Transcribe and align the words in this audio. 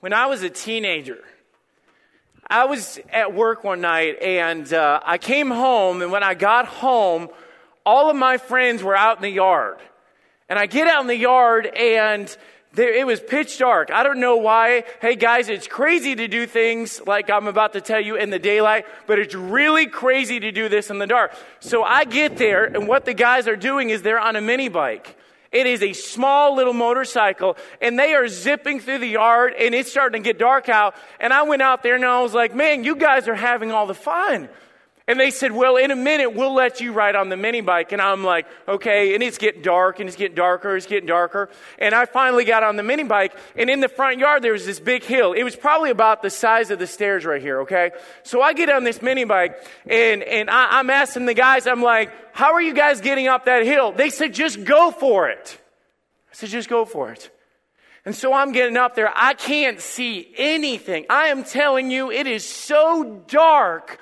When 0.00 0.14
I 0.14 0.26
was 0.26 0.42
a 0.42 0.48
teenager, 0.48 1.22
I 2.48 2.64
was 2.64 2.98
at 3.12 3.34
work 3.34 3.64
one 3.64 3.82
night 3.82 4.22
and 4.22 4.72
uh, 4.72 4.98
I 5.04 5.18
came 5.18 5.50
home, 5.50 6.00
and 6.00 6.10
when 6.10 6.22
I 6.22 6.32
got 6.32 6.64
home, 6.64 7.28
all 7.84 8.08
of 8.08 8.16
my 8.16 8.38
friends 8.38 8.82
were 8.82 8.96
out 8.96 9.16
in 9.16 9.22
the 9.22 9.28
yard. 9.28 9.76
And 10.48 10.58
I 10.58 10.64
get 10.64 10.88
out 10.88 11.02
in 11.02 11.06
the 11.06 11.16
yard 11.16 11.66
and 11.66 12.34
there, 12.72 12.94
it 12.94 13.06
was 13.06 13.20
pitch 13.20 13.58
dark. 13.58 13.90
I 13.92 14.02
don't 14.02 14.20
know 14.20 14.36
why. 14.36 14.84
Hey 15.02 15.16
guys, 15.16 15.50
it's 15.50 15.66
crazy 15.66 16.14
to 16.14 16.28
do 16.28 16.46
things 16.46 17.02
like 17.06 17.28
I'm 17.28 17.46
about 17.46 17.74
to 17.74 17.82
tell 17.82 18.00
you 18.00 18.16
in 18.16 18.30
the 18.30 18.38
daylight, 18.38 18.86
but 19.06 19.18
it's 19.18 19.34
really 19.34 19.86
crazy 19.86 20.40
to 20.40 20.50
do 20.50 20.70
this 20.70 20.88
in 20.88 20.98
the 20.98 21.06
dark. 21.06 21.34
So 21.58 21.82
I 21.82 22.04
get 22.04 22.38
there 22.38 22.64
and 22.64 22.88
what 22.88 23.04
the 23.04 23.12
guys 23.12 23.46
are 23.46 23.56
doing 23.56 23.90
is 23.90 24.00
they're 24.00 24.18
on 24.18 24.36
a 24.36 24.40
mini 24.40 24.70
bike. 24.70 25.16
It 25.52 25.66
is 25.66 25.82
a 25.82 25.92
small 25.92 26.54
little 26.54 26.72
motorcycle 26.72 27.56
and 27.80 27.98
they 27.98 28.14
are 28.14 28.28
zipping 28.28 28.78
through 28.78 28.98
the 28.98 29.08
yard 29.08 29.54
and 29.58 29.74
it's 29.74 29.90
starting 29.90 30.22
to 30.22 30.28
get 30.28 30.38
dark 30.38 30.68
out. 30.68 30.94
And 31.18 31.32
I 31.32 31.42
went 31.42 31.60
out 31.60 31.82
there 31.82 31.96
and 31.96 32.04
I 32.04 32.22
was 32.22 32.34
like, 32.34 32.54
man, 32.54 32.84
you 32.84 32.94
guys 32.94 33.26
are 33.26 33.34
having 33.34 33.72
all 33.72 33.86
the 33.86 33.94
fun. 33.94 34.48
And 35.10 35.18
they 35.18 35.32
said, 35.32 35.50
well, 35.50 35.74
in 35.74 35.90
a 35.90 35.96
minute, 35.96 36.34
we'll 36.36 36.54
let 36.54 36.80
you 36.80 36.92
ride 36.92 37.16
on 37.16 37.30
the 37.30 37.36
mini 37.36 37.62
bike. 37.62 37.90
And 37.90 38.00
I'm 38.00 38.22
like, 38.22 38.46
okay. 38.68 39.12
And 39.12 39.24
it's 39.24 39.38
getting 39.38 39.60
dark 39.60 39.98
and 39.98 40.08
it's 40.08 40.16
getting 40.16 40.36
darker. 40.36 40.76
It's 40.76 40.86
getting 40.86 41.08
darker. 41.08 41.50
And 41.80 41.96
I 41.96 42.04
finally 42.04 42.44
got 42.44 42.62
on 42.62 42.76
the 42.76 42.84
mini 42.84 43.02
bike. 43.02 43.36
And 43.56 43.68
in 43.68 43.80
the 43.80 43.88
front 43.88 44.20
yard, 44.20 44.42
there 44.42 44.52
was 44.52 44.66
this 44.66 44.78
big 44.78 45.02
hill. 45.02 45.32
It 45.32 45.42
was 45.42 45.56
probably 45.56 45.90
about 45.90 46.22
the 46.22 46.30
size 46.30 46.70
of 46.70 46.78
the 46.78 46.86
stairs 46.86 47.24
right 47.24 47.42
here. 47.42 47.62
Okay. 47.62 47.90
So 48.22 48.40
I 48.40 48.52
get 48.52 48.70
on 48.70 48.84
this 48.84 49.02
mini 49.02 49.24
bike 49.24 49.56
and, 49.84 50.22
and 50.22 50.48
I, 50.48 50.78
I'm 50.78 50.90
asking 50.90 51.26
the 51.26 51.34
guys, 51.34 51.66
I'm 51.66 51.82
like, 51.82 52.12
how 52.32 52.52
are 52.52 52.62
you 52.62 52.72
guys 52.72 53.00
getting 53.00 53.26
up 53.26 53.46
that 53.46 53.64
hill? 53.64 53.90
They 53.90 54.10
said, 54.10 54.32
just 54.32 54.62
go 54.62 54.92
for 54.92 55.28
it. 55.28 55.60
I 56.30 56.34
said, 56.36 56.50
just 56.50 56.68
go 56.68 56.84
for 56.84 57.10
it. 57.10 57.32
And 58.04 58.14
so 58.14 58.32
I'm 58.32 58.52
getting 58.52 58.76
up 58.76 58.94
there. 58.94 59.12
I 59.12 59.34
can't 59.34 59.80
see 59.80 60.32
anything. 60.36 61.06
I 61.10 61.30
am 61.30 61.42
telling 61.42 61.90
you, 61.90 62.12
it 62.12 62.28
is 62.28 62.48
so 62.48 63.24
dark 63.26 63.98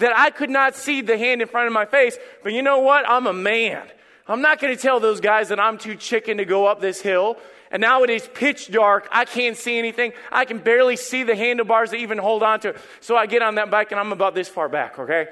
that 0.00 0.16
I 0.16 0.30
could 0.30 0.50
not 0.50 0.74
see 0.74 1.00
the 1.00 1.16
hand 1.16 1.40
in 1.40 1.48
front 1.48 1.66
of 1.66 1.72
my 1.72 1.86
face. 1.86 2.18
But 2.42 2.52
you 2.52 2.62
know 2.62 2.80
what? 2.80 3.08
I'm 3.08 3.26
a 3.26 3.32
man. 3.32 3.86
I'm 4.26 4.42
not 4.42 4.60
going 4.60 4.74
to 4.74 4.80
tell 4.80 5.00
those 5.00 5.20
guys 5.20 5.48
that 5.48 5.58
I'm 5.58 5.78
too 5.78 5.94
chicken 5.94 6.38
to 6.38 6.44
go 6.44 6.66
up 6.66 6.80
this 6.80 7.00
hill. 7.00 7.36
And 7.70 7.80
now 7.80 8.02
it 8.02 8.10
is 8.10 8.28
pitch 8.34 8.70
dark. 8.70 9.08
I 9.12 9.24
can't 9.24 9.56
see 9.56 9.78
anything. 9.78 10.12
I 10.32 10.44
can 10.44 10.58
barely 10.58 10.96
see 10.96 11.22
the 11.22 11.36
handlebars 11.36 11.90
to 11.90 11.96
even 11.96 12.18
hold 12.18 12.42
on 12.42 12.60
to. 12.60 12.74
So 13.00 13.16
I 13.16 13.26
get 13.26 13.42
on 13.42 13.54
that 13.56 13.70
bike 13.70 13.92
and 13.92 14.00
I'm 14.00 14.12
about 14.12 14.34
this 14.34 14.48
far 14.48 14.68
back, 14.68 14.98
okay? 14.98 15.28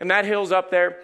And 0.00 0.10
that 0.10 0.24
hill's 0.24 0.52
up 0.52 0.70
there 0.70 0.98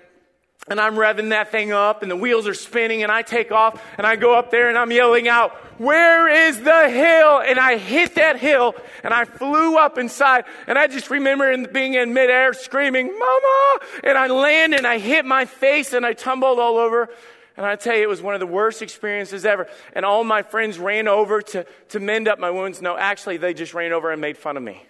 and 0.71 0.81
I'm 0.81 0.95
revving 0.95 1.31
that 1.31 1.51
thing 1.51 1.73
up 1.73 2.03
and 2.03 2.11
the 2.11 2.17
wheels 2.17 2.47
are 2.47 2.55
spinning 2.55 3.03
and 3.03 3.11
I 3.11 3.23
take 3.23 3.53
off 3.53 3.83
and 3.97 4.07
I 4.07 4.17
go 4.17 4.35
up 4.35 4.51
there 4.51 4.69
and 4.69 4.79
I'm 4.79 4.91
yelling 4.91 5.29
out, 5.29 5.53
where 5.79 6.29
is 6.29 6.61
the 6.61 6.89
hill? 6.89 7.41
And 7.41 7.59
I 7.59 7.79
hit 7.79 8.17
that 8.17 8.39
hill 8.39 8.75
and 9.03 9.15
I 9.15 9.25
flew 9.25 9.79
up 9.79 9.99
inside 9.99 10.45
and 10.67 10.79
I 10.79 10.87
just 10.87 11.11
remember 11.11 11.67
being 11.69 11.95
in 11.95 12.13
midair 12.13 12.53
screaming, 12.53 13.07
mama! 13.07 13.79
And 14.05 14.19
I 14.19 14.27
land 14.27 14.75
and 14.75 14.87
I 14.87 14.99
hit 14.99 15.25
my 15.25 15.45
face 15.45 15.93
and 15.93 16.05
I 16.05 16.13
tumbled 16.13 16.59
all 16.59 16.77
over. 16.77 17.09
And 17.57 17.67
I 17.67 17.75
tell 17.75 17.97
you, 17.97 18.05
it 18.05 18.09
was 18.09 18.23
one 18.23 18.35
of 18.35 18.41
the 18.41 18.47
worst 18.47 18.83
experiences 18.83 19.45
ever. 19.45 19.67
And 19.93 20.05
all 20.05 20.23
my 20.23 20.43
friends 20.43 20.79
ran 20.79 21.09
over 21.09 21.43
to, 21.43 21.67
to 21.89 21.99
mend 21.99 22.29
up 22.29 22.39
my 22.39 22.53
wounds. 22.53 22.81
No, 22.81 22.97
actually, 22.97 23.37
they 23.37 23.53
just 23.53 23.75
ran 23.75 23.93
over 23.93 24.13
and 24.13 24.21
made 24.21 24.39
fun 24.39 24.57
of 24.57 24.63
me. 24.63 24.81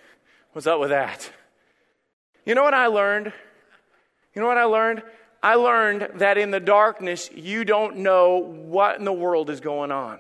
What's 0.53 0.67
up 0.67 0.79
with 0.79 0.91
that? 0.91 1.31
You 2.45 2.55
know 2.55 2.63
what 2.63 2.75
I 2.75 2.89
learned? 2.89 3.33
You 4.35 4.43
know 4.43 4.49
what 4.49 4.59
I 4.59 4.65
learned? 4.65 5.03
I 5.43 5.55
learned 5.55 6.09
that 6.17 6.37
in 6.37 6.51
the 6.51 6.61
darkness, 6.61 7.31
you 7.35 7.65
don't 7.65 7.99
know 7.99 8.39
what 8.39 8.99
in 8.99 9.05
the 9.05 9.13
world 9.13 9.51
is 9.51 9.61
going 9.61 9.93
on. 9.93 10.19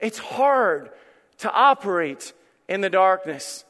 It's 0.00 0.18
hard 0.18 0.90
to 1.38 1.52
operate 1.52 2.32
in 2.68 2.80
the 2.80 2.90
darkness. 2.90 3.64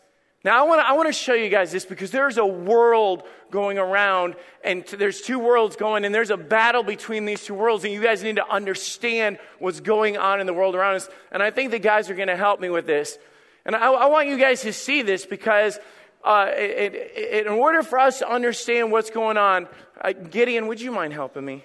Now, 0.44 0.64
I 0.64 0.68
want 0.68 0.80
to 1.04 1.08
I 1.08 1.10
show 1.10 1.34
you 1.34 1.48
guys 1.48 1.72
this 1.72 1.84
because 1.84 2.12
there's 2.12 2.38
a 2.38 2.46
world 2.46 3.24
going 3.50 3.76
around, 3.76 4.36
and 4.62 4.86
t- 4.86 4.96
there's 4.96 5.20
two 5.20 5.38
worlds 5.38 5.74
going, 5.74 6.04
and 6.04 6.14
there's 6.14 6.30
a 6.30 6.36
battle 6.36 6.84
between 6.84 7.24
these 7.24 7.44
two 7.44 7.54
worlds, 7.54 7.82
and 7.82 7.92
you 7.92 8.00
guys 8.00 8.22
need 8.22 8.36
to 8.36 8.48
understand 8.48 9.38
what's 9.58 9.80
going 9.80 10.16
on 10.16 10.40
in 10.40 10.46
the 10.46 10.54
world 10.54 10.76
around 10.76 10.94
us. 10.94 11.08
And 11.32 11.42
I 11.42 11.50
think 11.50 11.72
the 11.72 11.80
guys 11.80 12.08
are 12.08 12.14
going 12.14 12.28
to 12.28 12.36
help 12.36 12.60
me 12.60 12.70
with 12.70 12.86
this. 12.86 13.18
And 13.64 13.74
I, 13.74 13.90
I 13.90 14.06
want 14.06 14.28
you 14.28 14.38
guys 14.38 14.62
to 14.62 14.72
see 14.72 15.02
this 15.02 15.26
because 15.26 15.78
uh, 16.24 16.46
it, 16.52 16.94
it, 16.94 17.46
in 17.46 17.52
order 17.52 17.82
for 17.82 17.98
us 17.98 18.20
to 18.20 18.30
understand 18.30 18.92
what's 18.92 19.10
going 19.10 19.36
on, 19.36 19.66
uh, 20.00 20.12
Gideon, 20.12 20.66
would 20.66 20.80
you 20.80 20.92
mind 20.92 21.12
helping 21.12 21.44
me? 21.44 21.64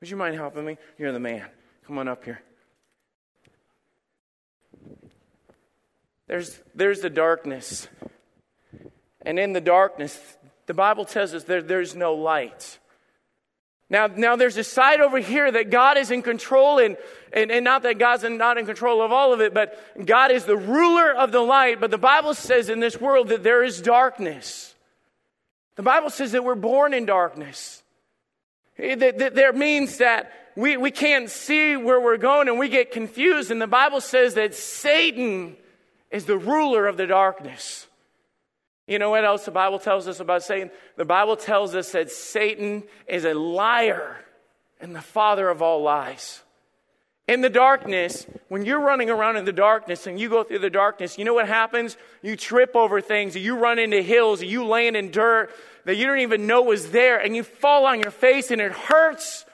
Would 0.00 0.10
you 0.10 0.16
mind 0.16 0.34
helping 0.34 0.64
me? 0.64 0.78
You're 0.98 1.12
the 1.12 1.20
man. 1.20 1.46
Come 1.86 1.98
on 1.98 2.08
up 2.08 2.24
here. 2.24 2.40
There's, 6.26 6.58
there's 6.74 7.00
the 7.00 7.10
darkness. 7.10 7.88
And 9.22 9.38
in 9.38 9.52
the 9.52 9.60
darkness, 9.60 10.18
the 10.66 10.74
Bible 10.74 11.04
tells 11.04 11.34
us 11.34 11.44
there, 11.44 11.62
there's 11.62 11.94
no 11.94 12.14
light. 12.14 12.78
Now, 13.88 14.08
now 14.08 14.36
there's 14.36 14.56
a 14.56 14.64
side 14.64 15.00
over 15.00 15.18
here 15.18 15.50
that 15.50 15.70
God 15.70 15.96
is 15.96 16.10
in 16.10 16.22
control, 16.22 16.78
and, 16.78 16.96
and, 17.32 17.52
and 17.52 17.64
not 17.64 17.84
that 17.84 17.98
God's 17.98 18.24
not 18.24 18.58
in 18.58 18.66
control 18.66 19.00
of 19.00 19.12
all 19.12 19.32
of 19.32 19.40
it, 19.40 19.54
but 19.54 19.78
God 20.04 20.32
is 20.32 20.44
the 20.44 20.56
ruler 20.56 21.12
of 21.12 21.30
the 21.30 21.40
light. 21.40 21.80
But 21.80 21.92
the 21.92 21.98
Bible 21.98 22.34
says 22.34 22.68
in 22.68 22.80
this 22.80 23.00
world 23.00 23.28
that 23.28 23.44
there 23.44 23.62
is 23.62 23.80
darkness. 23.80 24.75
The 25.76 25.82
Bible 25.82 26.10
says 26.10 26.32
that 26.32 26.44
we're 26.44 26.54
born 26.54 26.92
in 26.92 27.06
darkness. 27.06 27.82
Eh, 28.78 28.94
that, 28.96 29.18
that 29.18 29.34
there 29.34 29.52
means 29.52 29.98
that 29.98 30.32
we, 30.56 30.76
we 30.76 30.90
can't 30.90 31.30
see 31.30 31.76
where 31.76 32.00
we're 32.00 32.16
going 32.16 32.48
and 32.48 32.58
we 32.58 32.68
get 32.68 32.90
confused. 32.90 33.50
And 33.50 33.60
the 33.60 33.66
Bible 33.66 34.00
says 34.00 34.34
that 34.34 34.54
Satan 34.54 35.56
is 36.10 36.24
the 36.24 36.38
ruler 36.38 36.86
of 36.86 36.96
the 36.96 37.06
darkness. 37.06 37.86
You 38.86 38.98
know 38.98 39.10
what 39.10 39.24
else 39.24 39.44
the 39.44 39.50
Bible 39.50 39.78
tells 39.78 40.08
us 40.08 40.20
about 40.20 40.42
Satan? 40.42 40.70
The 40.96 41.04
Bible 41.04 41.36
tells 41.36 41.74
us 41.74 41.92
that 41.92 42.10
Satan 42.10 42.84
is 43.06 43.24
a 43.24 43.34
liar 43.34 44.16
and 44.80 44.94
the 44.94 45.02
father 45.02 45.48
of 45.48 45.60
all 45.60 45.82
lies. 45.82 46.42
In 47.28 47.40
the 47.40 47.50
darkness, 47.50 48.24
when 48.48 48.64
you're 48.64 48.80
running 48.80 49.10
around 49.10 49.36
in 49.36 49.44
the 49.44 49.52
darkness 49.52 50.06
and 50.06 50.18
you 50.18 50.28
go 50.28 50.44
through 50.44 50.60
the 50.60 50.70
darkness, 50.70 51.18
you 51.18 51.24
know 51.24 51.34
what 51.34 51.48
happens? 51.48 51.96
You 52.22 52.36
trip 52.36 52.76
over 52.76 53.00
things, 53.00 53.34
you 53.34 53.56
run 53.56 53.80
into 53.80 54.00
hills, 54.00 54.42
you 54.42 54.64
land 54.64 54.96
in 54.96 55.10
dirt 55.10 55.50
that 55.86 55.96
you 55.96 56.06
don't 56.06 56.20
even 56.20 56.46
know 56.46 56.62
was 56.62 56.90
there, 56.90 57.18
and 57.18 57.34
you 57.34 57.42
fall 57.42 57.86
on 57.86 58.00
your 58.00 58.10
face 58.10 58.50
and 58.50 58.60
it 58.60 58.72
hurts. 58.72 59.44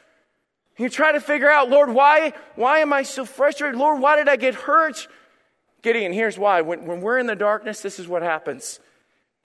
You 0.78 0.88
try 0.88 1.12
to 1.12 1.20
figure 1.20 1.50
out, 1.50 1.70
Lord, 1.70 1.90
why, 1.90 2.34
why 2.56 2.78
am 2.78 2.92
I 2.92 3.02
so 3.02 3.24
frustrated? 3.24 3.78
Lord, 3.78 4.00
why 4.00 4.16
did 4.16 4.28
I 4.28 4.36
get 4.36 4.54
hurt? 4.54 5.08
Gideon, 5.82 6.12
here's 6.12 6.38
why. 6.38 6.62
When, 6.62 6.86
when 6.86 7.00
we're 7.00 7.18
in 7.18 7.26
the 7.26 7.36
darkness, 7.36 7.80
this 7.80 7.98
is 7.98 8.06
what 8.06 8.22
happens. 8.22 8.80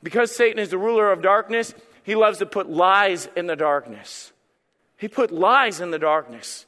Because 0.03 0.35
Satan 0.35 0.59
is 0.59 0.69
the 0.69 0.77
ruler 0.77 1.11
of 1.11 1.21
darkness, 1.21 1.73
he 2.03 2.15
loves 2.15 2.37
to 2.39 2.45
put 2.45 2.69
lies 2.69 3.27
in 3.35 3.47
the 3.47 3.55
darkness. 3.55 4.31
He 4.97 5.07
put 5.07 5.31
lies 5.31 5.81
in 5.81 5.91
the 5.91 5.99
darkness. 5.99 6.66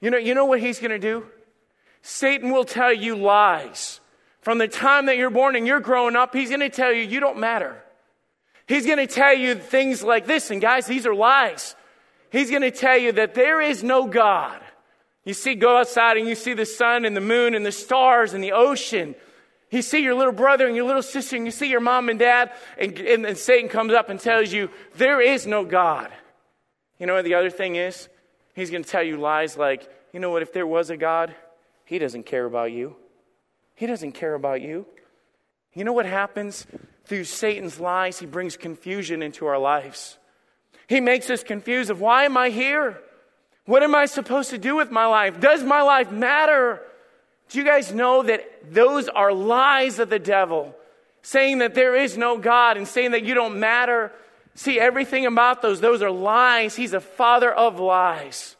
You 0.00 0.10
know, 0.10 0.18
you 0.18 0.34
know 0.34 0.44
what 0.44 0.60
he's 0.60 0.78
going 0.78 0.90
to 0.90 0.98
do? 0.98 1.26
Satan 2.02 2.52
will 2.52 2.64
tell 2.64 2.92
you 2.92 3.16
lies. 3.16 4.00
From 4.40 4.58
the 4.58 4.68
time 4.68 5.06
that 5.06 5.16
you're 5.16 5.30
born 5.30 5.56
and 5.56 5.66
you're 5.66 5.80
growing 5.80 6.16
up, 6.16 6.34
he's 6.34 6.50
going 6.50 6.60
to 6.60 6.68
tell 6.68 6.92
you 6.92 7.02
you 7.02 7.18
don't 7.18 7.38
matter. 7.38 7.82
He's 8.66 8.84
going 8.84 8.98
to 8.98 9.06
tell 9.06 9.34
you 9.34 9.54
things 9.54 10.02
like 10.02 10.26
this, 10.26 10.50
and 10.50 10.60
guys, 10.60 10.86
these 10.86 11.06
are 11.06 11.14
lies. 11.14 11.74
He's 12.30 12.50
going 12.50 12.62
to 12.62 12.70
tell 12.70 12.98
you 12.98 13.12
that 13.12 13.34
there 13.34 13.60
is 13.60 13.82
no 13.82 14.06
God. 14.06 14.60
You 15.24 15.32
see, 15.32 15.54
go 15.54 15.78
outside 15.78 16.16
and 16.16 16.28
you 16.28 16.34
see 16.34 16.52
the 16.52 16.66
sun 16.66 17.04
and 17.04 17.16
the 17.16 17.20
moon 17.20 17.54
and 17.54 17.64
the 17.64 17.72
stars 17.72 18.34
and 18.34 18.44
the 18.44 18.52
ocean. 18.52 19.14
You 19.70 19.82
see 19.82 20.02
your 20.02 20.14
little 20.14 20.32
brother 20.32 20.66
and 20.66 20.76
your 20.76 20.84
little 20.84 21.02
sister, 21.02 21.36
and 21.36 21.46
you 21.46 21.50
see 21.50 21.70
your 21.70 21.80
mom 21.80 22.08
and 22.08 22.18
dad, 22.18 22.52
and, 22.78 22.98
and, 22.98 23.26
and 23.26 23.38
Satan 23.38 23.68
comes 23.68 23.92
up 23.92 24.08
and 24.10 24.20
tells 24.20 24.52
you, 24.52 24.70
There 24.96 25.20
is 25.20 25.46
no 25.46 25.64
God. 25.64 26.10
You 26.98 27.06
know 27.06 27.14
what 27.14 27.24
the 27.24 27.34
other 27.34 27.50
thing 27.50 27.76
is? 27.76 28.08
He's 28.54 28.70
going 28.70 28.84
to 28.84 28.88
tell 28.88 29.02
you 29.02 29.16
lies 29.16 29.56
like, 29.56 29.88
You 30.12 30.20
know 30.20 30.30
what? 30.30 30.42
If 30.42 30.52
there 30.52 30.66
was 30.66 30.90
a 30.90 30.96
God, 30.96 31.34
he 31.84 31.98
doesn't 31.98 32.24
care 32.24 32.44
about 32.44 32.72
you. 32.72 32.96
He 33.74 33.86
doesn't 33.86 34.12
care 34.12 34.34
about 34.34 34.62
you. 34.62 34.86
You 35.74 35.84
know 35.84 35.92
what 35.92 36.06
happens 36.06 36.66
through 37.04 37.24
Satan's 37.24 37.80
lies? 37.80 38.18
He 38.18 38.26
brings 38.26 38.56
confusion 38.56 39.22
into 39.22 39.46
our 39.46 39.58
lives. 39.58 40.18
He 40.86 41.00
makes 41.00 41.28
us 41.30 41.42
confused 41.42 41.90
of 41.90 42.00
why 42.00 42.24
am 42.24 42.36
I 42.36 42.50
here? 42.50 43.00
What 43.66 43.82
am 43.82 43.94
I 43.94 44.06
supposed 44.06 44.50
to 44.50 44.58
do 44.58 44.76
with 44.76 44.90
my 44.90 45.06
life? 45.06 45.40
Does 45.40 45.62
my 45.64 45.82
life 45.82 46.10
matter? 46.10 46.80
Do 47.48 47.58
you 47.58 47.64
guys 47.64 47.92
know 47.92 48.22
that 48.22 48.72
those 48.72 49.08
are 49.08 49.32
lies 49.32 49.98
of 49.98 50.10
the 50.10 50.18
devil? 50.18 50.74
Saying 51.22 51.58
that 51.58 51.74
there 51.74 51.96
is 51.96 52.18
no 52.18 52.38
God 52.38 52.76
and 52.76 52.86
saying 52.86 53.12
that 53.12 53.24
you 53.24 53.34
don't 53.34 53.58
matter. 53.58 54.12
See, 54.54 54.78
everything 54.78 55.26
about 55.26 55.62
those, 55.62 55.80
those 55.80 56.02
are 56.02 56.10
lies. 56.10 56.76
He's 56.76 56.94
a 56.94 57.00
father 57.00 57.52
of 57.52 57.80
lies. 57.80 58.56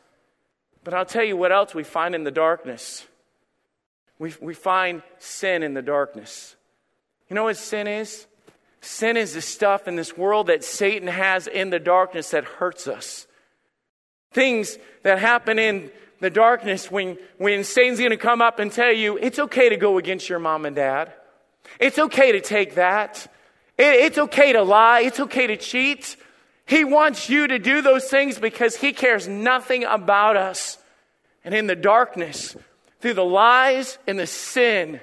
But 0.83 0.95
I'll 0.95 1.07
tell 1.07 1.25
you 1.25 1.37
what 1.37 1.53
else 1.53 1.75
we 1.75 1.85
find 1.85 2.15
in 2.15 2.25
the 2.25 2.31
darkness. 2.31 3.07
We, 4.19 4.35
we 4.41 4.55
find 4.55 5.03
sin 5.19 5.63
in 5.63 5.75
the 5.75 5.83
darkness. 5.83 6.57
You 7.29 7.35
know 7.35 7.45
what 7.45 7.57
sin 7.57 7.87
is? 7.87 8.27
Sin 8.81 9.17
is 9.17 9.35
the 9.35 9.41
stuff 9.41 9.89
in 9.89 9.97
this 9.97 10.17
world 10.17 10.49
that 10.49 10.63
Satan 10.63 11.09
has 11.09 11.47
in 11.47 11.71
the 11.71 11.79
darkness 11.79 12.31
that 12.31 12.45
hurts 12.45 12.87
us. 12.87 13.27
Things 14.33 14.77
that 15.05 15.19
happen 15.19 15.59
in 15.59 15.91
the 16.21 16.29
darkness 16.29 16.91
when, 16.91 17.19
when 17.39 17.65
Satan's 17.65 17.99
going 17.99 18.11
to 18.11 18.17
come 18.17 18.43
up 18.43 18.59
and 18.59 18.71
tell 18.71 18.93
you 18.93 19.17
it's 19.17 19.39
okay 19.39 19.69
to 19.69 19.77
go 19.77 19.97
against 19.97 20.29
your 20.29 20.39
mom 20.39 20.67
and 20.67 20.77
dad. 20.77 21.13
It's 21.81 21.99
okay 21.99 22.33
to 22.33 22.41
take 22.41 22.75
that. 22.75 23.27
It's 23.77 24.19
okay 24.19 24.53
to 24.53 24.63
lie. 24.63 25.01
It's 25.01 25.21
okay 25.21 25.47
to 25.49 25.57
cheat. 25.57 26.17
He 26.67 26.85
wants 26.85 27.29
you 27.29 27.47
to 27.49 27.59
do 27.59 27.83
those 27.83 28.05
things 28.05 28.39
because 28.39 28.77
He 28.77 28.93
cares 28.93 29.29
nothing 29.29 29.85
about 29.85 30.37
us. 30.37 30.79
And 31.45 31.55
in 31.55 31.67
the 31.67 31.77
darkness, 31.77 32.57
through 33.01 33.15
the 33.15 33.25
lies 33.25 33.99
and 34.07 34.19
the 34.19 34.27
sin, 34.27 35.01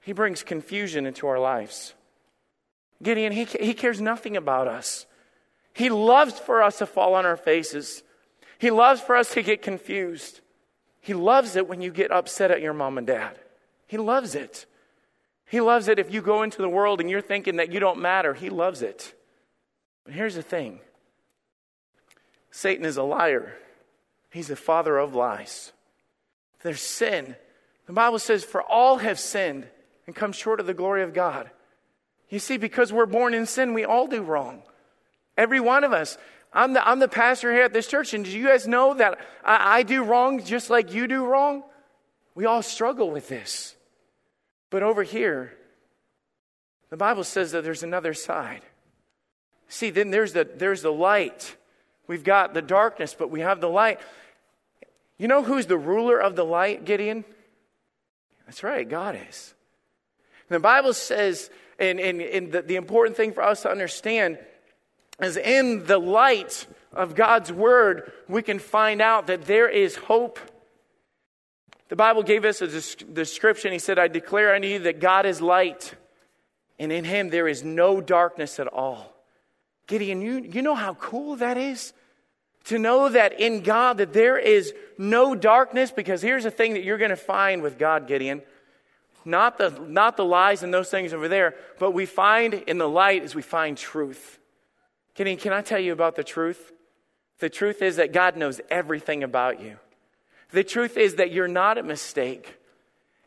He 0.00 0.12
brings 0.12 0.42
confusion 0.42 1.04
into 1.06 1.26
our 1.26 1.38
lives. 1.38 1.94
Gideon, 3.02 3.32
he, 3.32 3.44
he 3.44 3.74
cares 3.74 4.00
nothing 4.00 4.36
about 4.36 4.68
us. 4.68 5.06
He 5.72 5.88
loves 5.88 6.38
for 6.38 6.62
us 6.62 6.78
to 6.78 6.86
fall 6.86 7.14
on 7.14 7.24
our 7.24 7.36
faces. 7.36 8.02
He 8.58 8.70
loves 8.70 9.00
for 9.00 9.16
us 9.16 9.32
to 9.34 9.42
get 9.42 9.62
confused. 9.62 10.40
He 11.00 11.14
loves 11.14 11.56
it 11.56 11.66
when 11.66 11.80
you 11.80 11.90
get 11.90 12.10
upset 12.10 12.50
at 12.50 12.60
your 12.60 12.74
mom 12.74 12.98
and 12.98 13.06
dad. 13.06 13.38
He 13.86 13.96
loves 13.96 14.34
it. 14.34 14.66
He 15.50 15.60
loves 15.60 15.88
it 15.88 15.98
if 15.98 16.14
you 16.14 16.22
go 16.22 16.44
into 16.44 16.62
the 16.62 16.68
world 16.68 17.00
and 17.00 17.10
you're 17.10 17.20
thinking 17.20 17.56
that 17.56 17.72
you 17.72 17.80
don't 17.80 17.98
matter. 17.98 18.34
He 18.34 18.50
loves 18.50 18.82
it. 18.82 19.12
But 20.04 20.14
here's 20.14 20.36
the 20.36 20.42
thing 20.42 20.78
Satan 22.52 22.84
is 22.84 22.96
a 22.96 23.02
liar, 23.02 23.54
he's 24.30 24.46
the 24.46 24.54
father 24.54 24.96
of 24.96 25.16
lies. 25.16 25.72
There's 26.62 26.80
sin. 26.80 27.34
The 27.86 27.92
Bible 27.92 28.20
says, 28.20 28.44
For 28.44 28.62
all 28.62 28.98
have 28.98 29.18
sinned 29.18 29.66
and 30.06 30.14
come 30.14 30.30
short 30.30 30.60
of 30.60 30.66
the 30.66 30.74
glory 30.74 31.02
of 31.02 31.12
God. 31.12 31.50
You 32.28 32.38
see, 32.38 32.56
because 32.56 32.92
we're 32.92 33.06
born 33.06 33.34
in 33.34 33.46
sin, 33.46 33.74
we 33.74 33.84
all 33.84 34.06
do 34.06 34.22
wrong. 34.22 34.62
Every 35.36 35.58
one 35.58 35.82
of 35.82 35.92
us. 35.92 36.16
I'm 36.52 36.74
the, 36.74 36.86
I'm 36.86 37.00
the 37.00 37.08
pastor 37.08 37.52
here 37.52 37.62
at 37.62 37.72
this 37.72 37.88
church, 37.88 38.14
and 38.14 38.24
do 38.24 38.30
you 38.30 38.46
guys 38.46 38.68
know 38.68 38.94
that 38.94 39.18
I, 39.44 39.78
I 39.78 39.82
do 39.82 40.04
wrong 40.04 40.44
just 40.44 40.70
like 40.70 40.92
you 40.92 41.08
do 41.08 41.24
wrong? 41.24 41.64
We 42.36 42.44
all 42.44 42.62
struggle 42.62 43.10
with 43.10 43.28
this. 43.28 43.74
But 44.70 44.82
over 44.82 45.02
here, 45.02 45.52
the 46.88 46.96
Bible 46.96 47.24
says 47.24 47.52
that 47.52 47.64
there's 47.64 47.82
another 47.82 48.14
side. 48.14 48.62
See, 49.68 49.90
then 49.90 50.10
there's 50.10 50.32
the, 50.32 50.44
there's 50.44 50.82
the 50.82 50.92
light. 50.92 51.56
We've 52.06 52.24
got 52.24 52.54
the 52.54 52.62
darkness, 52.62 53.14
but 53.16 53.30
we 53.30 53.40
have 53.40 53.60
the 53.60 53.68
light. 53.68 54.00
You 55.18 55.28
know 55.28 55.42
who's 55.42 55.66
the 55.66 55.78
ruler 55.78 56.18
of 56.18 56.34
the 56.34 56.44
light, 56.44 56.84
Gideon? 56.84 57.24
That's 58.46 58.62
right, 58.62 58.88
God 58.88 59.18
is. 59.28 59.54
And 60.48 60.56
the 60.56 60.60
Bible 60.60 60.92
says, 60.92 61.50
and, 61.78 62.00
and, 62.00 62.20
and 62.20 62.50
the, 62.50 62.62
the 62.62 62.76
important 62.76 63.16
thing 63.16 63.32
for 63.32 63.42
us 63.42 63.62
to 63.62 63.70
understand 63.70 64.38
is 65.20 65.36
in 65.36 65.86
the 65.86 65.98
light 65.98 66.66
of 66.92 67.14
God's 67.14 67.52
word, 67.52 68.10
we 68.28 68.42
can 68.42 68.58
find 68.58 69.00
out 69.00 69.28
that 69.28 69.44
there 69.44 69.68
is 69.68 69.94
hope. 69.94 70.40
The 71.90 71.96
Bible 71.96 72.22
gave 72.22 72.44
us 72.44 72.62
a 72.62 72.68
description. 72.68 73.72
He 73.72 73.80
said, 73.80 73.98
I 73.98 74.06
declare 74.06 74.54
unto 74.54 74.68
you 74.68 74.78
that 74.80 75.00
God 75.00 75.26
is 75.26 75.42
light, 75.42 75.92
and 76.78 76.92
in 76.92 77.04
him 77.04 77.30
there 77.30 77.48
is 77.48 77.64
no 77.64 78.00
darkness 78.00 78.60
at 78.60 78.68
all. 78.68 79.12
Gideon, 79.88 80.22
you, 80.22 80.38
you 80.38 80.62
know 80.62 80.76
how 80.76 80.94
cool 80.94 81.34
that 81.36 81.58
is? 81.58 81.92
To 82.66 82.78
know 82.78 83.08
that 83.08 83.40
in 83.40 83.62
God 83.62 83.98
that 83.98 84.12
there 84.12 84.38
is 84.38 84.72
no 84.98 85.34
darkness, 85.34 85.90
because 85.90 86.22
here's 86.22 86.44
the 86.44 86.50
thing 86.52 86.74
that 86.74 86.84
you're 86.84 86.96
going 86.96 87.10
to 87.10 87.16
find 87.16 87.60
with 87.60 87.76
God, 87.76 88.06
Gideon. 88.06 88.42
Not 89.24 89.58
the, 89.58 89.70
not 89.70 90.16
the 90.16 90.24
lies 90.24 90.62
and 90.62 90.72
those 90.72 90.90
things 90.90 91.12
over 91.12 91.26
there, 91.26 91.56
but 91.80 91.90
we 91.90 92.06
find 92.06 92.54
in 92.54 92.78
the 92.78 92.88
light 92.88 93.24
is 93.24 93.34
we 93.34 93.42
find 93.42 93.76
truth. 93.76 94.38
Gideon, 95.16 95.38
can 95.38 95.52
I 95.52 95.60
tell 95.60 95.80
you 95.80 95.92
about 95.92 96.14
the 96.14 96.22
truth? 96.22 96.70
The 97.40 97.50
truth 97.50 97.82
is 97.82 97.96
that 97.96 98.12
God 98.12 98.36
knows 98.36 98.60
everything 98.70 99.24
about 99.24 99.60
you. 99.60 99.76
The 100.52 100.64
truth 100.64 100.96
is 100.96 101.16
that 101.16 101.32
you're 101.32 101.48
not 101.48 101.78
a 101.78 101.82
mistake. 101.82 102.56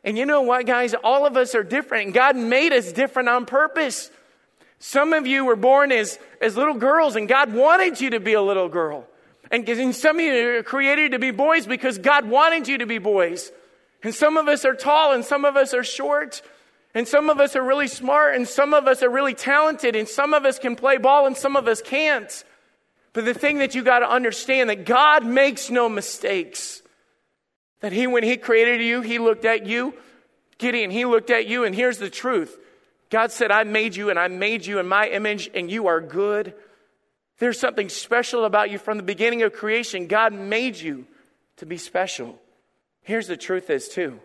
And 0.02 0.18
you 0.18 0.26
know 0.26 0.42
what, 0.42 0.66
guys? 0.66 0.94
All 1.02 1.26
of 1.26 1.36
us 1.36 1.54
are 1.54 1.62
different, 1.62 2.06
and 2.06 2.14
God 2.14 2.36
made 2.36 2.72
us 2.72 2.92
different 2.92 3.28
on 3.30 3.46
purpose. 3.46 4.10
Some 4.78 5.14
of 5.14 5.26
you 5.26 5.46
were 5.46 5.56
born 5.56 5.92
as, 5.92 6.18
as 6.42 6.56
little 6.56 6.74
girls, 6.74 7.16
and 7.16 7.26
God 7.26 7.54
wanted 7.54 8.00
you 8.00 8.10
to 8.10 8.20
be 8.20 8.34
a 8.34 8.42
little 8.42 8.68
girl. 8.68 9.06
And, 9.50 9.66
and 9.66 9.94
some 9.94 10.18
of 10.18 10.24
you 10.24 10.58
are 10.58 10.62
created 10.62 11.12
to 11.12 11.18
be 11.18 11.30
boys 11.30 11.66
because 11.66 11.96
God 11.96 12.26
wanted 12.26 12.68
you 12.68 12.78
to 12.78 12.86
be 12.86 12.98
boys. 12.98 13.50
And 14.02 14.14
some 14.14 14.36
of 14.36 14.46
us 14.46 14.66
are 14.66 14.74
tall, 14.74 15.12
and 15.12 15.24
some 15.24 15.46
of 15.46 15.56
us 15.56 15.72
are 15.72 15.84
short. 15.84 16.42
And 16.92 17.08
some 17.08 17.30
of 17.30 17.40
us 17.40 17.56
are 17.56 17.62
really 17.62 17.88
smart, 17.88 18.36
and 18.36 18.46
some 18.46 18.74
of 18.74 18.86
us 18.86 19.02
are 19.02 19.08
really 19.08 19.34
talented, 19.34 19.96
and 19.96 20.06
some 20.06 20.34
of 20.34 20.44
us 20.44 20.58
can 20.58 20.76
play 20.76 20.98
ball, 20.98 21.26
and 21.26 21.36
some 21.36 21.56
of 21.56 21.66
us 21.66 21.80
can't. 21.80 22.44
But 23.14 23.24
the 23.24 23.34
thing 23.34 23.58
that 23.58 23.74
you 23.74 23.82
got 23.82 24.00
to 24.00 24.10
understand 24.10 24.68
that 24.68 24.84
God 24.84 25.24
makes 25.24 25.70
no 25.70 25.88
mistakes. 25.88 26.82
That 27.84 27.92
He, 27.92 28.06
when 28.06 28.22
He 28.22 28.38
created 28.38 28.80
you, 28.80 29.02
He 29.02 29.18
looked 29.18 29.44
at 29.44 29.66
you, 29.66 29.92
Gideon, 30.56 30.90
He 30.90 31.04
looked 31.04 31.28
at 31.28 31.46
you, 31.46 31.64
and 31.64 31.74
here's 31.74 31.98
the 31.98 32.08
truth 32.08 32.56
God 33.10 33.30
said, 33.30 33.50
I 33.50 33.64
made 33.64 33.94
you 33.94 34.08
and 34.08 34.18
I 34.18 34.28
made 34.28 34.64
you 34.64 34.78
in 34.78 34.88
my 34.88 35.06
image 35.06 35.50
and 35.52 35.70
you 35.70 35.86
are 35.88 36.00
good. 36.00 36.54
There's 37.40 37.60
something 37.60 37.90
special 37.90 38.46
about 38.46 38.70
you 38.70 38.78
from 38.78 38.96
the 38.96 39.02
beginning 39.02 39.42
of 39.42 39.52
creation. 39.52 40.06
God 40.06 40.32
made 40.32 40.78
you 40.78 41.04
to 41.58 41.66
be 41.66 41.76
special. 41.76 42.40
Here's 43.02 43.26
the 43.26 43.36
truth 43.36 43.68
is, 43.68 43.86
too. 43.86 44.18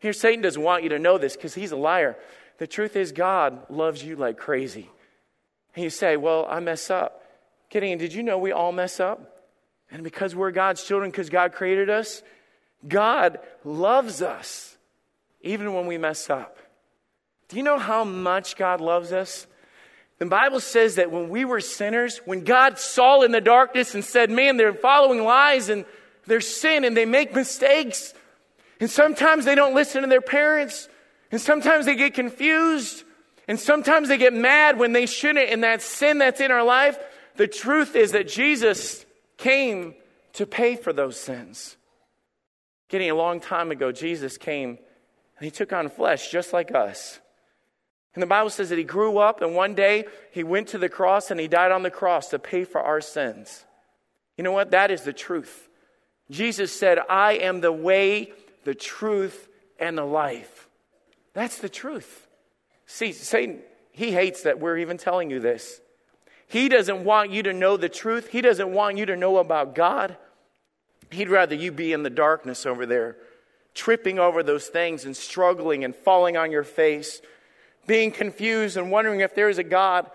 Here, 0.00 0.12
Satan 0.12 0.42
doesn't 0.42 0.60
want 0.60 0.82
you 0.82 0.88
to 0.88 0.98
know 0.98 1.18
this 1.18 1.36
because 1.36 1.54
he's 1.54 1.70
a 1.70 1.76
liar. 1.76 2.16
The 2.58 2.66
truth 2.66 2.96
is, 2.96 3.12
God 3.12 3.70
loves 3.70 4.02
you 4.02 4.16
like 4.16 4.38
crazy. 4.38 4.90
And 5.76 5.84
you 5.84 5.90
say, 5.90 6.16
Well, 6.16 6.48
I 6.50 6.58
mess 6.58 6.90
up. 6.90 7.22
Gideon, 7.70 7.98
did 7.98 8.12
you 8.12 8.24
know 8.24 8.38
we 8.38 8.50
all 8.50 8.72
mess 8.72 8.98
up? 8.98 9.38
And 9.88 10.02
because 10.02 10.34
we're 10.34 10.50
God's 10.50 10.82
children, 10.82 11.12
because 11.12 11.30
God 11.30 11.52
created 11.52 11.90
us, 11.90 12.24
God 12.86 13.40
loves 13.64 14.22
us 14.22 14.76
even 15.40 15.74
when 15.74 15.86
we 15.86 15.98
mess 15.98 16.30
up. 16.30 16.58
Do 17.48 17.56
you 17.56 17.62
know 17.62 17.78
how 17.78 18.04
much 18.04 18.56
God 18.56 18.80
loves 18.80 19.12
us? 19.12 19.46
The 20.18 20.26
Bible 20.26 20.60
says 20.60 20.96
that 20.96 21.10
when 21.10 21.28
we 21.28 21.44
were 21.44 21.60
sinners, 21.60 22.20
when 22.24 22.44
God 22.44 22.78
saw 22.78 23.22
in 23.22 23.32
the 23.32 23.40
darkness 23.40 23.94
and 23.94 24.04
said, 24.04 24.30
Man, 24.30 24.56
they're 24.56 24.74
following 24.74 25.22
lies 25.22 25.68
and 25.68 25.84
they're 26.26 26.40
sin 26.40 26.84
and 26.84 26.96
they 26.96 27.06
make 27.06 27.34
mistakes. 27.34 28.12
And 28.80 28.90
sometimes 28.90 29.44
they 29.44 29.54
don't 29.54 29.74
listen 29.74 30.02
to 30.02 30.08
their 30.08 30.20
parents. 30.20 30.88
And 31.30 31.40
sometimes 31.40 31.86
they 31.86 31.94
get 31.94 32.14
confused. 32.14 33.04
And 33.46 33.58
sometimes 33.58 34.08
they 34.08 34.18
get 34.18 34.34
mad 34.34 34.78
when 34.78 34.92
they 34.92 35.06
shouldn't. 35.06 35.50
And 35.50 35.64
that 35.64 35.82
sin 35.82 36.18
that's 36.18 36.40
in 36.40 36.50
our 36.50 36.64
life, 36.64 36.98
the 37.36 37.48
truth 37.48 37.96
is 37.96 38.12
that 38.12 38.28
Jesus 38.28 39.06
came 39.36 39.94
to 40.34 40.46
pay 40.46 40.76
for 40.76 40.92
those 40.92 41.18
sins. 41.18 41.77
Gideon 42.88 43.14
a 43.14 43.18
long 43.18 43.40
time 43.40 43.70
ago, 43.70 43.92
Jesus 43.92 44.38
came 44.38 44.70
and 44.70 45.44
he 45.44 45.50
took 45.50 45.72
on 45.72 45.88
flesh 45.88 46.30
just 46.30 46.52
like 46.52 46.74
us. 46.74 47.20
And 48.14 48.22
the 48.22 48.26
Bible 48.26 48.50
says 48.50 48.70
that 48.70 48.78
he 48.78 48.84
grew 48.84 49.18
up 49.18 49.42
and 49.42 49.54
one 49.54 49.74
day 49.74 50.06
he 50.32 50.42
went 50.42 50.68
to 50.68 50.78
the 50.78 50.88
cross 50.88 51.30
and 51.30 51.38
he 51.38 51.48
died 51.48 51.70
on 51.70 51.82
the 51.82 51.90
cross 51.90 52.28
to 52.30 52.38
pay 52.38 52.64
for 52.64 52.80
our 52.80 53.00
sins. 53.00 53.64
You 54.36 54.44
know 54.44 54.52
what? 54.52 54.70
That 54.70 54.90
is 54.90 55.02
the 55.02 55.12
truth. 55.12 55.68
Jesus 56.30 56.72
said, 56.72 56.98
I 57.08 57.34
am 57.34 57.60
the 57.60 57.72
way, 57.72 58.32
the 58.64 58.74
truth, 58.74 59.48
and 59.78 59.96
the 59.96 60.04
life. 60.04 60.68
That's 61.32 61.58
the 61.58 61.68
truth. 61.68 62.26
See, 62.86 63.12
Satan, 63.12 63.60
he 63.92 64.12
hates 64.12 64.42
that 64.42 64.60
we're 64.60 64.78
even 64.78 64.98
telling 64.98 65.30
you 65.30 65.40
this. 65.40 65.80
He 66.48 66.68
doesn't 66.68 67.04
want 67.04 67.30
you 67.30 67.42
to 67.44 67.52
know 67.52 67.76
the 67.76 67.88
truth. 67.88 68.28
He 68.28 68.40
doesn't 68.40 68.72
want 68.72 68.96
you 68.96 69.06
to 69.06 69.16
know 69.16 69.36
about 69.36 69.74
God. 69.74 70.16
He'd 71.10 71.28
rather 71.28 71.54
you 71.54 71.72
be 71.72 71.92
in 71.92 72.02
the 72.02 72.10
darkness 72.10 72.66
over 72.66 72.86
there, 72.86 73.16
tripping 73.74 74.18
over 74.18 74.42
those 74.42 74.66
things 74.66 75.04
and 75.04 75.16
struggling 75.16 75.84
and 75.84 75.94
falling 75.94 76.36
on 76.36 76.50
your 76.50 76.64
face 76.64 77.20
being 77.86 78.10
confused 78.12 78.76
and 78.76 78.90
wondering 78.90 79.20
if 79.20 79.34
there 79.34 79.48
is 79.48 79.58
a 79.58 79.64
God. 79.64 80.10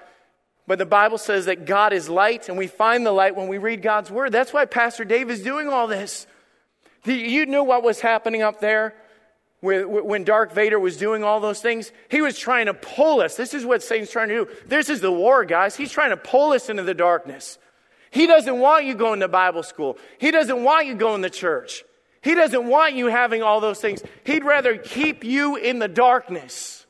But 0.67 0.77
the 0.77 0.85
Bible 0.85 1.17
says 1.17 1.45
that 1.47 1.65
God 1.65 1.91
is 1.91 2.07
light, 2.07 2.47
and 2.47 2.57
we 2.57 2.67
find 2.67 3.05
the 3.05 3.11
light 3.11 3.35
when 3.35 3.49
we 3.49 3.57
read 3.57 3.81
God's 3.81 4.09
word. 4.09 4.31
That's 4.31 4.53
why 4.53 4.65
Pastor 4.65 5.03
Dave 5.03 5.29
is 5.29 5.41
doing 5.41 5.67
all 5.67 5.87
this. 5.87 6.25
You 7.03 7.45
knew 7.47 7.63
what 7.63 7.83
was 7.83 7.99
happening 7.99 8.41
up 8.41 8.61
there 8.61 8.95
when 9.59 10.23
Darth 10.23 10.53
Vader 10.53 10.79
was 10.79 10.95
doing 10.95 11.23
all 11.23 11.39
those 11.39 11.61
things. 11.61 11.91
He 12.09 12.21
was 12.21 12.37
trying 12.37 12.67
to 12.67 12.73
pull 12.73 13.19
us. 13.19 13.35
This 13.35 13.53
is 13.53 13.65
what 13.65 13.83
Satan's 13.83 14.11
trying 14.11 14.29
to 14.29 14.45
do. 14.45 14.51
This 14.67 14.89
is 14.89 15.01
the 15.01 15.11
war, 15.11 15.43
guys. 15.43 15.75
He's 15.75 15.91
trying 15.91 16.11
to 16.11 16.17
pull 16.17 16.53
us 16.53 16.69
into 16.69 16.83
the 16.83 16.93
darkness. 16.93 17.57
He 18.13 18.27
doesn't 18.27 18.59
want 18.59 18.85
you 18.85 18.93
going 18.93 19.21
to 19.21 19.27
Bible 19.27 19.63
school. 19.63 19.97
He 20.19 20.29
doesn't 20.29 20.63
want 20.63 20.85
you 20.85 20.93
going 20.93 21.23
to 21.23 21.31
church. 21.31 21.83
He 22.21 22.35
doesn't 22.35 22.67
want 22.67 22.93
you 22.93 23.07
having 23.07 23.41
all 23.41 23.59
those 23.59 23.79
things. 23.79 24.03
He'd 24.23 24.43
rather 24.43 24.77
keep 24.77 25.23
you 25.23 25.55
in 25.55 25.79
the 25.79 25.87
darkness. 25.87 26.85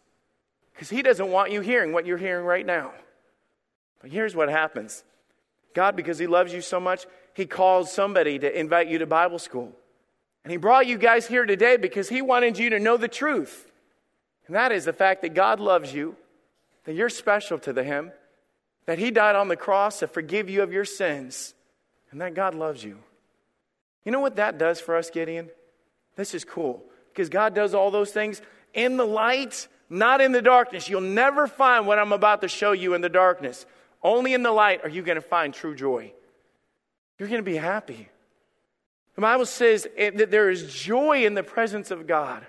Because 0.74 0.90
He 0.90 1.02
doesn't 1.02 1.32
want 1.32 1.54
you 1.54 1.62
hearing 1.62 1.94
what 1.94 2.06
you're 2.06 2.18
hearing 2.18 2.46
right 2.46 2.66
now. 2.66 2.92
But 4.02 4.12
here's 4.12 4.36
what 4.36 4.50
happens 4.50 5.06
God, 5.74 5.96
because 5.96 6.20
He 6.20 6.28
loves 6.28 6.52
you 6.52 6.60
so 6.60 6.82
much, 6.82 7.06
He 7.34 7.46
calls 7.46 7.90
somebody 7.90 8.38
to 8.40 8.60
invite 8.60 8.90
you 8.90 8.98
to 8.98 9.06
Bible 9.06 9.40
school. 9.40 9.72
And 10.44 10.52
He 10.52 10.58
brought 10.58 10.88
you 10.88 10.98
guys 10.98 11.26
here 11.26 11.46
today 11.46 11.78
because 11.78 12.10
He 12.10 12.22
wanted 12.22 12.58
you 12.58 12.70
to 12.72 12.80
know 12.80 12.98
the 12.98 13.08
truth. 13.08 13.72
And 14.48 14.58
that 14.58 14.74
is 14.74 14.84
the 14.84 14.92
fact 14.92 15.22
that 15.22 15.34
God 15.34 15.62
loves 15.62 15.94
you, 15.94 16.18
that 16.84 16.96
you're 16.96 17.08
special 17.08 17.60
to 17.60 17.72
the 17.72 17.86
Him, 17.86 18.12
that 18.86 19.00
He 19.00 19.12
died 19.12 19.36
on 19.36 19.48
the 19.48 19.56
cross 19.56 20.00
to 20.00 20.08
forgive 20.08 20.50
you 20.50 20.64
of 20.64 20.74
your 20.74 20.86
sins, 20.86 21.54
and 22.12 22.22
that 22.22 22.34
God 22.34 22.56
loves 22.56 22.84
you. 22.84 22.98
You 24.06 24.12
know 24.12 24.20
what 24.20 24.36
that 24.36 24.58
does 24.58 24.80
for 24.80 24.96
us, 24.96 25.10
Gideon? 25.10 25.50
This 26.16 26.34
is 26.34 26.44
cool 26.44 26.84
because 27.12 27.30
God 27.30 27.56
does 27.56 27.74
all 27.74 27.92
those 27.92 28.12
things 28.12 28.42
in 28.74 28.98
the 28.98 29.06
light 29.06 29.68
not 29.94 30.22
in 30.22 30.32
the 30.32 30.42
darkness. 30.42 30.90
You'll 30.90 31.02
never 31.02 31.46
find 31.46 31.86
what 31.86 32.00
I'm 32.00 32.14
about 32.14 32.42
to 32.42 32.48
show 32.48 32.72
you 32.72 32.96
in 32.96 33.02
the 33.02 33.10
darkness. 33.10 33.66
Only 34.02 34.34
in 34.34 34.42
the 34.42 34.52
light 34.52 34.82
are 34.84 34.90
you 34.90 35.04
going 35.04 35.18
to 35.18 35.22
find 35.22 35.54
true 35.54 35.76
joy. 35.76 36.12
You're 37.20 37.30
going 37.30 37.44
to 37.44 37.50
be 37.50 37.58
happy. 37.58 38.10
The 39.16 39.22
Bible 39.22 39.46
says 39.46 39.88
that 39.96 40.32
there 40.32 40.50
is 40.50 40.74
joy 40.74 41.26
in 41.26 41.36
the 41.36 41.44
presence 41.44 41.92
of 41.92 42.08
God. 42.08 42.46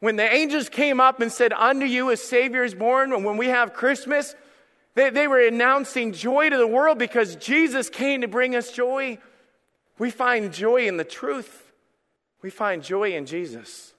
When 0.00 0.16
the 0.16 0.32
angels 0.32 0.70
came 0.70 0.98
up 0.98 1.20
and 1.20 1.30
said, 1.30 1.52
Unto 1.52 1.84
you 1.84 2.10
a 2.10 2.16
Savior 2.16 2.64
is 2.64 2.74
born, 2.74 3.12
and 3.12 3.24
when 3.24 3.36
we 3.36 3.48
have 3.48 3.74
Christmas, 3.74 4.34
they, 4.94 5.10
they 5.10 5.28
were 5.28 5.40
announcing 5.46 6.12
joy 6.12 6.50
to 6.50 6.56
the 6.56 6.66
world 6.66 6.98
because 6.98 7.36
Jesus 7.36 7.88
came 7.88 8.20
to 8.20 8.28
bring 8.28 8.54
us 8.54 8.72
joy. 8.72 9.18
We 9.98 10.10
find 10.10 10.52
joy 10.52 10.86
in 10.86 10.96
the 10.96 11.04
truth, 11.04 11.72
we 12.42 12.50
find 12.50 12.82
joy 12.82 13.12
in 13.12 13.26
Jesus. 13.26 13.94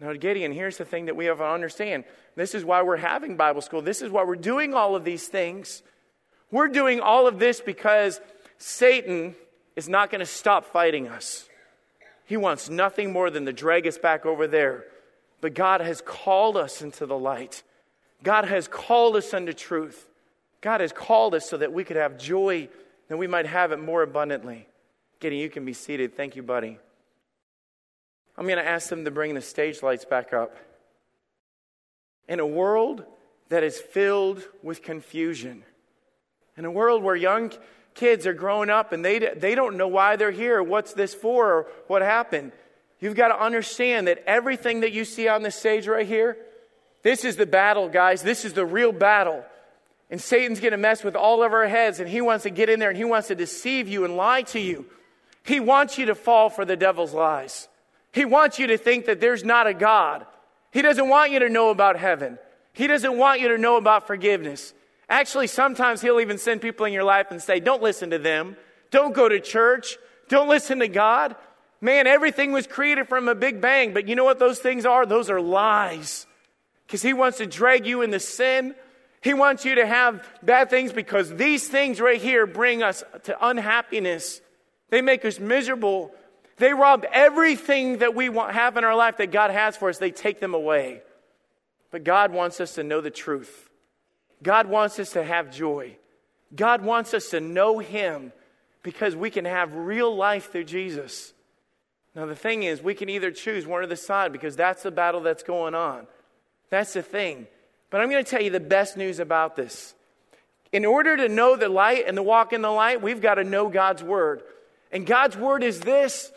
Now, 0.00 0.14
Gideon, 0.14 0.52
here's 0.52 0.78
the 0.78 0.86
thing 0.86 1.06
that 1.06 1.16
we 1.16 1.26
have 1.26 1.38
to 1.38 1.46
understand. 1.46 2.04
This 2.34 2.54
is 2.54 2.64
why 2.64 2.82
we're 2.82 2.96
having 2.96 3.36
Bible 3.36 3.60
school. 3.60 3.82
This 3.82 4.00
is 4.00 4.10
why 4.10 4.24
we're 4.24 4.36
doing 4.36 4.72
all 4.72 4.96
of 4.96 5.04
these 5.04 5.28
things. 5.28 5.82
We're 6.50 6.68
doing 6.68 7.00
all 7.00 7.26
of 7.26 7.38
this 7.38 7.60
because 7.60 8.18
Satan 8.56 9.34
is 9.76 9.90
not 9.90 10.10
going 10.10 10.20
to 10.20 10.26
stop 10.26 10.64
fighting 10.64 11.06
us. 11.06 11.48
He 12.24 12.38
wants 12.38 12.70
nothing 12.70 13.12
more 13.12 13.28
than 13.28 13.44
to 13.44 13.52
drag 13.52 13.86
us 13.86 13.98
back 13.98 14.24
over 14.24 14.46
there. 14.46 14.84
But 15.40 15.54
God 15.54 15.80
has 15.80 16.00
called 16.00 16.56
us 16.56 16.80
into 16.80 17.04
the 17.04 17.18
light. 17.18 17.62
God 18.22 18.46
has 18.46 18.68
called 18.68 19.16
us 19.16 19.34
unto 19.34 19.52
truth. 19.52 20.09
God 20.60 20.80
has 20.80 20.92
called 20.92 21.34
us 21.34 21.48
so 21.48 21.56
that 21.56 21.72
we 21.72 21.84
could 21.84 21.96
have 21.96 22.18
joy 22.18 22.68
and 23.08 23.18
we 23.18 23.26
might 23.26 23.46
have 23.46 23.72
it 23.72 23.80
more 23.80 24.02
abundantly. 24.02 24.66
Gideon, 25.18 25.42
you 25.42 25.50
can 25.50 25.64
be 25.64 25.72
seated. 25.72 26.16
Thank 26.16 26.36
you, 26.36 26.42
buddy. 26.42 26.78
I'm 28.36 28.46
going 28.46 28.58
to 28.58 28.66
ask 28.66 28.88
them 28.88 29.04
to 29.04 29.10
bring 29.10 29.34
the 29.34 29.40
stage 29.40 29.82
lights 29.82 30.04
back 30.04 30.32
up. 30.32 30.56
In 32.28 32.40
a 32.40 32.46
world 32.46 33.04
that 33.48 33.62
is 33.62 33.78
filled 33.78 34.42
with 34.62 34.82
confusion, 34.82 35.64
in 36.56 36.64
a 36.64 36.70
world 36.70 37.02
where 37.02 37.16
young 37.16 37.52
kids 37.94 38.26
are 38.26 38.32
growing 38.32 38.70
up 38.70 38.92
and 38.92 39.04
they, 39.04 39.18
they 39.18 39.54
don't 39.54 39.76
know 39.76 39.88
why 39.88 40.16
they're 40.16 40.30
here, 40.30 40.62
what's 40.62 40.92
this 40.94 41.12
for, 41.12 41.52
or 41.52 41.66
what 41.88 42.02
happened, 42.02 42.52
you've 43.00 43.16
got 43.16 43.28
to 43.28 43.42
understand 43.42 44.06
that 44.06 44.22
everything 44.26 44.80
that 44.80 44.92
you 44.92 45.04
see 45.04 45.26
on 45.26 45.42
the 45.42 45.50
stage 45.50 45.88
right 45.88 46.06
here, 46.06 46.36
this 47.02 47.24
is 47.24 47.36
the 47.36 47.46
battle, 47.46 47.88
guys. 47.88 48.22
This 48.22 48.44
is 48.44 48.52
the 48.52 48.64
real 48.64 48.92
battle. 48.92 49.44
And 50.10 50.20
Satan's 50.20 50.58
going 50.60 50.72
to 50.72 50.76
mess 50.76 51.04
with 51.04 51.14
all 51.14 51.42
of 51.42 51.52
our 51.52 51.68
heads, 51.68 52.00
and 52.00 52.08
he 52.08 52.20
wants 52.20 52.42
to 52.42 52.50
get 52.50 52.68
in 52.68 52.80
there 52.80 52.90
and 52.90 52.98
he 52.98 53.04
wants 53.04 53.28
to 53.28 53.36
deceive 53.36 53.88
you 53.88 54.04
and 54.04 54.16
lie 54.16 54.42
to 54.42 54.58
you. 54.58 54.86
He 55.44 55.60
wants 55.60 55.98
you 55.98 56.06
to 56.06 56.14
fall 56.14 56.50
for 56.50 56.64
the 56.64 56.76
devil's 56.76 57.14
lies. 57.14 57.68
He 58.12 58.24
wants 58.24 58.58
you 58.58 58.66
to 58.68 58.78
think 58.78 59.06
that 59.06 59.20
there's 59.20 59.44
not 59.44 59.68
a 59.68 59.74
God. 59.74 60.26
He 60.72 60.82
doesn't 60.82 61.08
want 61.08 61.30
you 61.30 61.38
to 61.38 61.48
know 61.48 61.70
about 61.70 61.96
heaven. 61.96 62.38
He 62.72 62.86
doesn't 62.86 63.16
want 63.16 63.40
you 63.40 63.48
to 63.48 63.58
know 63.58 63.76
about 63.76 64.06
forgiveness. 64.06 64.74
Actually, 65.08 65.46
sometimes 65.46 66.00
he'll 66.00 66.20
even 66.20 66.38
send 66.38 66.60
people 66.60 66.86
in 66.86 66.92
your 66.92 67.04
life 67.04 67.30
and 67.30 67.40
say, 67.40 67.60
Don't 67.60 67.82
listen 67.82 68.10
to 68.10 68.18
them. 68.18 68.56
Don't 68.90 69.14
go 69.14 69.28
to 69.28 69.40
church. 69.40 69.96
Don't 70.28 70.48
listen 70.48 70.80
to 70.80 70.88
God. 70.88 71.34
Man, 71.80 72.06
everything 72.06 72.52
was 72.52 72.66
created 72.66 73.08
from 73.08 73.28
a 73.28 73.34
big 73.34 73.60
bang, 73.60 73.94
but 73.94 74.06
you 74.06 74.14
know 74.14 74.24
what 74.24 74.38
those 74.38 74.58
things 74.58 74.84
are? 74.84 75.06
Those 75.06 75.30
are 75.30 75.40
lies. 75.40 76.26
Because 76.86 77.02
he 77.02 77.12
wants 77.12 77.38
to 77.38 77.46
drag 77.46 77.86
you 77.86 78.02
into 78.02 78.20
sin. 78.20 78.74
He 79.20 79.34
wants 79.34 79.64
you 79.64 79.74
to 79.76 79.86
have 79.86 80.26
bad 80.42 80.70
things 80.70 80.92
because 80.92 81.34
these 81.34 81.68
things 81.68 82.00
right 82.00 82.20
here 82.20 82.46
bring 82.46 82.82
us 82.82 83.04
to 83.24 83.46
unhappiness. 83.46 84.40
They 84.88 85.02
make 85.02 85.24
us 85.24 85.38
miserable. 85.38 86.12
They 86.56 86.72
rob 86.72 87.04
everything 87.12 87.98
that 87.98 88.14
we 88.14 88.28
want, 88.28 88.54
have 88.54 88.76
in 88.76 88.84
our 88.84 88.96
life 88.96 89.18
that 89.18 89.30
God 89.30 89.50
has 89.50 89.76
for 89.76 89.88
us, 89.88 89.98
they 89.98 90.10
take 90.10 90.40
them 90.40 90.54
away. 90.54 91.02
But 91.90 92.04
God 92.04 92.32
wants 92.32 92.60
us 92.60 92.74
to 92.74 92.82
know 92.82 93.00
the 93.00 93.10
truth. 93.10 93.68
God 94.42 94.66
wants 94.66 94.98
us 94.98 95.12
to 95.12 95.22
have 95.22 95.52
joy. 95.52 95.96
God 96.54 96.82
wants 96.82 97.12
us 97.14 97.30
to 97.30 97.40
know 97.40 97.78
Him 97.78 98.32
because 98.82 99.14
we 99.14 99.30
can 99.30 99.44
have 99.44 99.74
real 99.74 100.14
life 100.14 100.50
through 100.50 100.64
Jesus. 100.64 101.34
Now, 102.14 102.26
the 102.26 102.34
thing 102.34 102.62
is, 102.62 102.82
we 102.82 102.94
can 102.94 103.08
either 103.08 103.30
choose 103.30 103.66
one 103.66 103.82
or 103.82 103.86
the 103.86 103.96
side 103.96 104.32
because 104.32 104.56
that's 104.56 104.82
the 104.82 104.90
battle 104.90 105.20
that's 105.20 105.42
going 105.42 105.74
on. 105.74 106.06
That's 106.70 106.94
the 106.94 107.02
thing. 107.02 107.46
But 107.90 108.00
I'm 108.00 108.10
going 108.10 108.24
to 108.24 108.30
tell 108.30 108.42
you 108.42 108.50
the 108.50 108.60
best 108.60 108.96
news 108.96 109.18
about 109.18 109.56
this. 109.56 109.94
In 110.72 110.84
order 110.84 111.16
to 111.16 111.28
know 111.28 111.56
the 111.56 111.68
light 111.68 112.04
and 112.06 112.16
to 112.16 112.22
walk 112.22 112.52
in 112.52 112.62
the 112.62 112.70
light, 112.70 113.02
we've 113.02 113.20
got 113.20 113.34
to 113.34 113.44
know 113.44 113.68
God's 113.68 114.02
Word. 114.02 114.42
And 114.92 115.04
God's 115.04 115.36
Word 115.36 115.62
is 115.64 115.80
this 115.80 116.32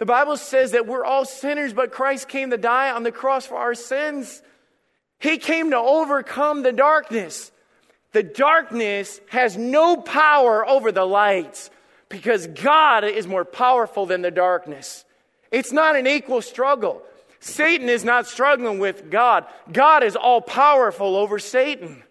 the 0.00 0.06
Bible 0.06 0.38
says 0.38 0.72
that 0.72 0.86
we're 0.86 1.04
all 1.04 1.26
sinners, 1.26 1.74
but 1.74 1.92
Christ 1.92 2.26
came 2.26 2.50
to 2.50 2.56
die 2.56 2.90
on 2.90 3.02
the 3.02 3.12
cross 3.12 3.44
for 3.44 3.56
our 3.56 3.74
sins. 3.74 4.42
He 5.18 5.36
came 5.36 5.70
to 5.70 5.76
overcome 5.76 6.62
the 6.62 6.72
darkness. 6.72 7.52
The 8.12 8.22
darkness 8.22 9.20
has 9.28 9.58
no 9.58 9.98
power 9.98 10.66
over 10.66 10.90
the 10.90 11.04
light 11.04 11.68
because 12.08 12.46
God 12.46 13.04
is 13.04 13.26
more 13.26 13.44
powerful 13.44 14.06
than 14.06 14.22
the 14.22 14.30
darkness. 14.30 15.04
It's 15.50 15.70
not 15.70 15.96
an 15.96 16.06
equal 16.06 16.40
struggle. 16.40 17.02
Satan 17.40 17.88
is 17.88 18.04
not 18.04 18.26
struggling 18.26 18.78
with 18.78 19.10
God. 19.10 19.46
God 19.72 20.04
is 20.04 20.14
all 20.14 20.42
powerful 20.42 21.16
over 21.16 21.38
Satan. 21.38 22.02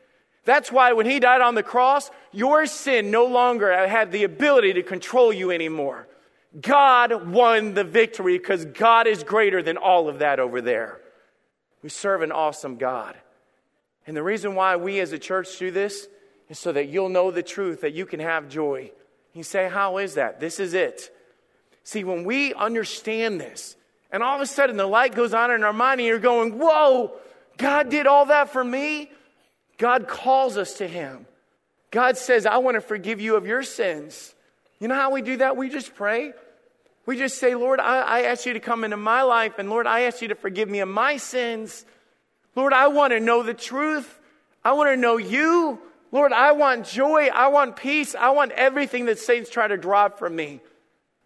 That's 0.44 0.72
why 0.72 0.94
when 0.94 1.06
he 1.06 1.20
died 1.20 1.42
on 1.42 1.54
the 1.54 1.64
cross, 1.64 2.10
your 2.32 2.66
sin 2.66 3.12
no 3.12 3.26
longer 3.26 3.88
had 3.88 4.12
the 4.12 4.24
ability 4.24 4.74
to 4.74 4.84
control 4.84 5.32
you 5.32 5.52
anymore. 5.52 6.08
God 6.60 7.30
won 7.30 7.76
the 7.76 7.84
victory 7.84 8.40
because 8.40 8.66
God 8.66 9.06
is 9.06 9.24
greater 9.24 9.62
than 9.62 9.78
all 9.78 10.10
of 10.10 10.20
that 10.20 10.40
over 10.40 10.62
there. 10.62 11.00
We 11.84 11.90
serve 11.90 12.24
an 12.24 12.32
awesome 12.32 12.78
God. 12.78 13.16
And 14.08 14.18
the 14.18 14.24
reason 14.24 14.56
why 14.56 14.76
we 14.76 15.00
as 15.00 15.12
a 15.12 15.20
church 15.20 15.60
do 15.60 15.70
this 15.70 16.08
is 16.50 16.58
so 16.58 16.72
that 16.72 16.88
you'll 16.88 17.10
know 17.10 17.30
the 17.30 17.44
truth, 17.44 17.82
that 17.82 17.94
you 17.94 18.08
can 18.08 18.20
have 18.20 18.50
joy. 18.50 18.92
You 19.34 19.44
say, 19.44 19.70
How 19.70 20.00
is 20.00 20.16
that? 20.16 20.40
This 20.40 20.60
is 20.60 20.74
it. 20.74 21.16
See, 21.84 22.04
when 22.04 22.24
we 22.24 22.56
understand 22.56 23.40
this, 23.40 23.76
and 24.12 24.24
all 24.24 24.36
of 24.36 24.42
a 24.42 24.46
sudden 24.46 24.78
the 24.78 24.88
light 24.88 25.16
goes 25.16 25.34
on 25.34 25.52
in 25.52 25.64
our 25.64 25.74
mind, 25.74 26.00
and 26.00 26.08
you're 26.08 26.20
going, 26.20 26.58
Whoa, 26.58 27.14
God 27.58 27.90
did 27.90 28.08
all 28.08 28.26
that 28.28 28.50
for 28.50 28.64
me. 28.64 29.12
God 29.78 30.08
calls 30.08 30.58
us 30.58 30.76
to 30.76 30.88
Him. 30.88 31.26
God 31.92 32.18
says, 32.18 32.46
I 32.46 32.58
want 32.58 32.76
to 32.76 32.82
forgive 32.82 33.20
you 33.20 33.36
of 33.36 33.48
your 33.48 33.64
sins. 33.64 34.34
You 34.80 34.88
know 34.88 34.96
how 34.96 35.12
we 35.12 35.22
do 35.22 35.38
that? 35.38 35.58
We 35.58 35.70
just 35.70 35.96
pray. 35.96 36.34
We 37.06 37.18
just 37.18 37.40
say, 37.40 37.56
Lord, 37.56 37.80
I, 37.80 38.02
I 38.02 38.22
ask 38.24 38.46
you 38.46 38.54
to 38.54 38.60
come 38.60 38.84
into 38.84 38.98
my 38.98 39.24
life, 39.24 39.58
and 39.58 39.70
Lord, 39.70 39.88
I 39.88 40.02
ask 40.02 40.22
you 40.22 40.28
to 40.28 40.36
forgive 40.36 40.70
me 40.70 40.80
of 40.80 40.90
my 40.90 41.18
sins. 41.18 41.86
Lord, 42.56 42.74
I 42.74 42.88
want 42.90 43.14
to 43.14 43.20
know 43.20 43.42
the 43.42 43.54
truth. 43.54 44.20
I 44.64 44.74
want 44.74 44.90
to 44.90 44.98
know 44.98 45.18
you. 45.18 45.80
Lord, 46.12 46.34
I 46.34 46.52
want 46.52 46.86
joy. 46.86 47.30
I 47.34 47.48
want 47.48 47.76
peace. 47.76 48.16
I 48.16 48.32
want 48.32 48.52
everything 48.52 49.06
that 49.06 49.20
Satan's 49.20 49.50
trying 49.50 49.70
to 49.70 49.78
draw 49.78 50.10
from 50.10 50.36
me. 50.36 50.60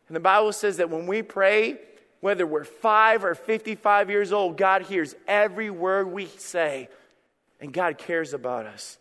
And 0.07 0.15
the 0.15 0.19
Bible 0.19 0.53
says 0.53 0.77
that 0.77 0.89
when 0.89 1.07
we 1.07 1.21
pray, 1.21 1.77
whether 2.23 2.47
we're 2.47 2.63
five 2.63 3.25
or 3.25 3.35
55 3.35 4.09
years 4.09 4.31
old, 4.31 4.55
God 4.55 4.83
hears 4.83 5.13
every 5.27 5.69
word 5.69 6.07
we 6.07 6.27
say, 6.27 6.87
and 7.59 7.73
God 7.73 7.97
cares 7.97 8.33
about 8.33 8.65
us. 8.65 8.97